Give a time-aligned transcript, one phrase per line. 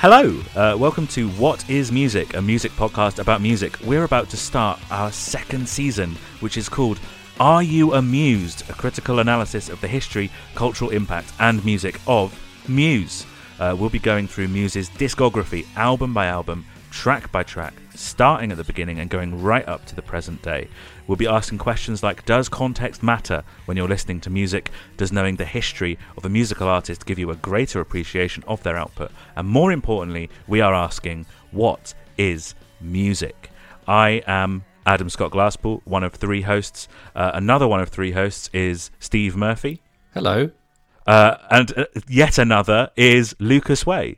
[0.00, 3.78] Hello, uh, welcome to What is Music, a music podcast about music.
[3.84, 6.98] We're about to start our second season, which is called
[7.38, 8.62] Are You Amused?
[8.70, 12.34] A critical analysis of the history, cultural impact, and music of
[12.66, 13.26] Muse.
[13.58, 18.56] Uh, we'll be going through Muse's discography, album by album, track by track, starting at
[18.56, 20.68] the beginning and going right up to the present day.
[21.06, 24.70] We'll be asking questions like Does context matter when you're listening to music?
[24.96, 28.76] Does knowing the history of a musical artist give you a greater appreciation of their
[28.76, 29.10] output?
[29.36, 33.50] And more importantly, we are asking What is music?
[33.88, 36.88] I am Adam Scott Glasspool, one of three hosts.
[37.14, 39.82] Uh, another one of three hosts is Steve Murphy.
[40.14, 40.50] Hello.
[41.06, 44.16] Uh, and uh, yet another is Lucas Way.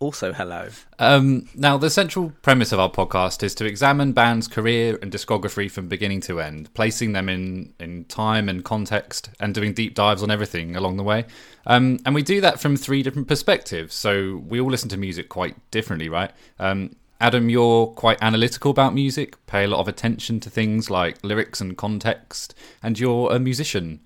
[0.00, 0.68] Also, hello.
[1.00, 5.68] Um, now, the central premise of our podcast is to examine bands' career and discography
[5.68, 10.22] from beginning to end, placing them in, in time and context, and doing deep dives
[10.22, 11.24] on everything along the way.
[11.66, 13.92] Um, and we do that from three different perspectives.
[13.92, 16.30] So we all listen to music quite differently, right?
[16.60, 21.18] Um, Adam, you're quite analytical about music, pay a lot of attention to things like
[21.24, 23.98] lyrics and context, and you're a musician,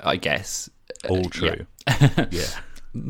[0.00, 0.68] I guess.
[1.08, 1.66] All Uh, true.
[2.00, 2.26] yeah.
[2.32, 2.46] Yeah.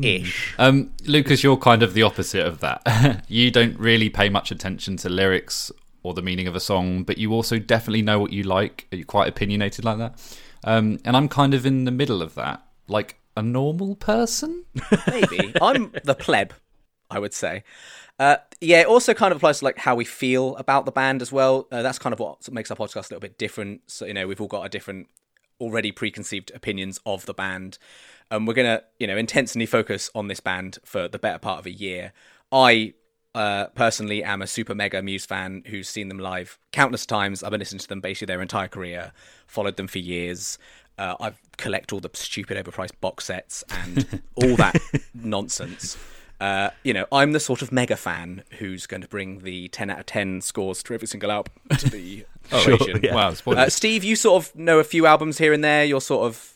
[0.01, 0.55] Ish.
[0.57, 3.25] Um, Lucas, you're kind of the opposite of that.
[3.27, 5.71] you don't really pay much attention to lyrics
[6.03, 8.87] or the meaning of a song, but you also definitely know what you like.
[8.91, 10.37] You're quite opinionated like that.
[10.63, 14.65] Um, and I'm kind of in the middle of that, like a normal person.
[15.07, 15.53] Maybe.
[15.61, 16.53] I'm the pleb,
[17.09, 17.63] I would say.
[18.19, 21.21] Uh, yeah, it also kind of applies to like how we feel about the band
[21.21, 21.67] as well.
[21.71, 23.81] Uh, that's kind of what makes our podcast a little bit different.
[23.87, 25.07] So you know, we've all got a different,
[25.59, 27.77] already preconceived opinions of the band,
[28.29, 31.65] and we're gonna you know intensely focus on this band for the better part of
[31.65, 32.13] a year.
[32.51, 32.93] I
[33.35, 37.43] uh, personally am a super mega Muse fan who's seen them live countless times.
[37.43, 39.11] I've been listening to them basically their entire career,
[39.47, 40.57] followed them for years.
[40.97, 44.75] Uh, I collect all the stupid overpriced box sets and all that
[45.15, 45.97] nonsense.
[46.41, 49.89] Uh, you know, I'm the sort of mega fan who's going to bring the 10
[49.89, 52.25] out of 10 scores to every single album to the
[52.59, 53.15] Sure, yeah.
[53.15, 53.69] Wow, Uh.
[53.69, 55.85] Steve, you sort of know a few albums here and there.
[55.85, 56.53] You're sort of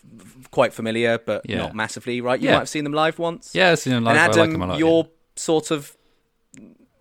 [0.52, 1.60] quite familiar, but Yeah.
[1.60, 2.40] not massively, right?
[2.40, 2.54] You Yeah.
[2.56, 3.52] might have seen them live once.
[3.54, 4.12] yeah, I've seen them live.
[4.18, 4.80] and I like Adam, them a lot.
[4.80, 5.96] you're sort of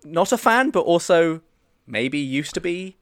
[0.05, 1.41] not a fan, but also
[1.85, 2.95] maybe used to be.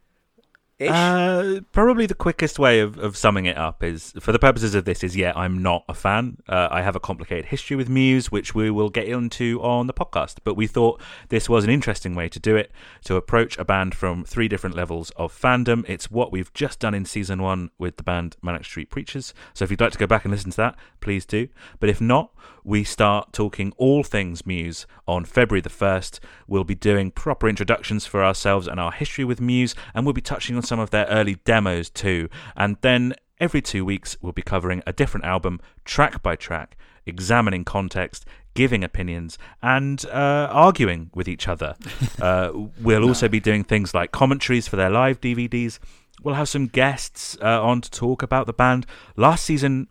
[0.82, 4.84] Uh, probably the quickest way of, of summing it up is, for the purposes of
[4.84, 6.38] this, is yeah, I'm not a fan.
[6.50, 9.94] Uh, I have a complicated history with Muse, which we will get into on the
[9.94, 10.40] podcast.
[10.44, 12.72] But we thought this was an interesting way to do it,
[13.06, 15.86] to approach a band from three different levels of fandom.
[15.88, 19.34] It's what we've just done in season one with the band Manic Street Preachers.
[19.54, 21.48] So if you'd like to go back and listen to that, please do.
[21.80, 22.32] But if not,
[22.66, 26.20] we start talking all things Muse on February the 1st.
[26.48, 30.22] We'll be doing proper introductions for ourselves and our history with Muse, and we'll be
[30.22, 32.30] touching on some of their early demos too.
[32.56, 37.64] And then every two weeks, we'll be covering a different album, track by track, examining
[37.64, 41.76] context, giving opinions, and uh, arguing with each other.
[42.22, 45.80] Uh, we'll also be doing things like commentaries for their live DVDs.
[46.24, 48.86] We'll have some guests uh, on to talk about the band.
[49.18, 49.90] Last season,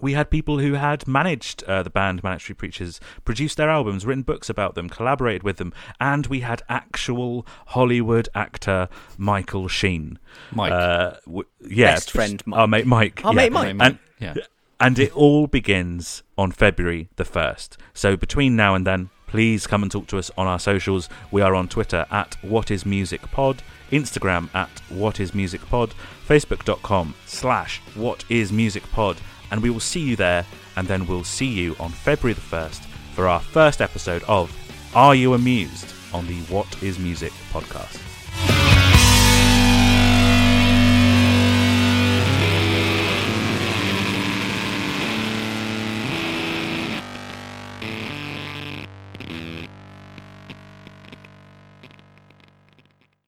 [0.00, 4.04] we had people who had managed uh, the band Manic Street Preachers, produced their albums,
[4.06, 10.18] written books about them, collaborated with them, and we had actual Hollywood actor Michael Sheen.
[10.52, 10.72] Mike.
[10.72, 13.24] Uh, w- yeah, Best friend Our mate Mike.
[13.24, 13.36] Our yeah.
[13.36, 13.76] mate Mike.
[13.76, 13.98] Mike, And,
[14.36, 14.44] yeah.
[14.80, 17.76] and it all begins on February the 1st.
[17.94, 21.08] So between now and then, please come and talk to us on our socials.
[21.30, 25.94] We are on Twitter at What Is Music Pod, Instagram at What Is Music Pod,
[26.28, 29.16] Facebook.com slash What Is Music Pod,
[29.50, 30.44] and we will see you there.
[30.76, 32.84] And then we'll see you on February the 1st
[33.14, 34.54] for our first episode of
[34.94, 38.02] Are You Amused on the What Is Music podcast.